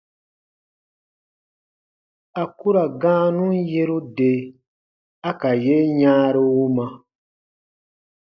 A 2.41 2.43
ku 2.57 2.67
ra 2.75 2.85
gãanun 3.01 3.53
yeru 3.71 3.99
de 4.17 4.33
a 5.29 5.31
ka 5.39 5.51
yen 5.63 5.87
yãaru 6.01 6.43
wuma. 6.55 6.85